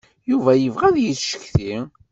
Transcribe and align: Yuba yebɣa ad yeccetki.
Yuba 0.29 0.51
yebɣa 0.55 0.85
ad 0.89 0.97
yeccetki. 1.01 1.75